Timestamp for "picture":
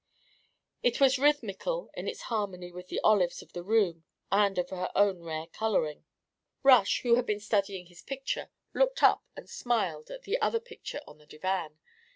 8.01-8.49, 10.59-11.01